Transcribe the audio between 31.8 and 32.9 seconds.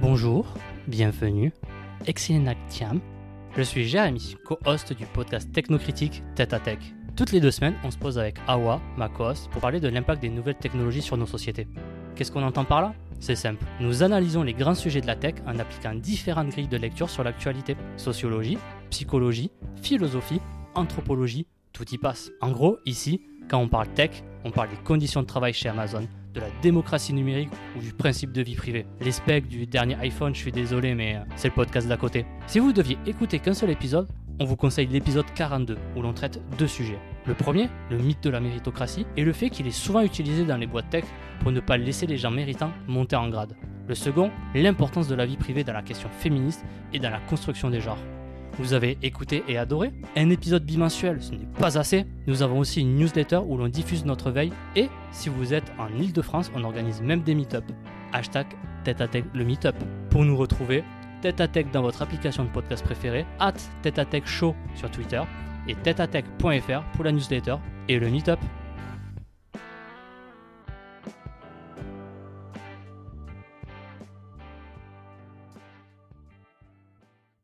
d'à côté. Si vous